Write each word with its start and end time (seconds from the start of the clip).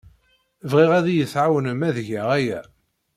Bɣiɣ 0.69 0.91
ad 0.99 1.07
iyi-tɛawnem 1.09 1.81
ad 1.89 1.97
geɣ 2.07 2.27
aya. 2.37 2.61